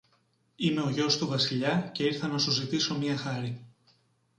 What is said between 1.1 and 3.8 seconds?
του Βασιλιά και ήρθα να σου ζητήσω μια χάρη.